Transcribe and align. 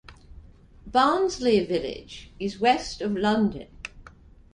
Barnsley 0.87 1.63
village 1.63 2.31
is 2.39 2.57
west 2.59 3.01
of 3.01 3.15
London. 3.15 3.67